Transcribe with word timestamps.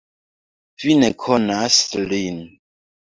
Vi 0.85 0.95
ne 1.01 1.09
konas 1.23 1.77
lin. 2.13 2.41